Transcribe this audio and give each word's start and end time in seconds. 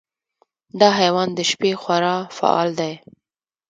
دا 0.79 0.89
حیوان 0.99 1.29
د 1.33 1.39
شپې 1.51 1.71
خورا 1.81 2.15
فعال 2.37 2.69
دی. 2.79 2.93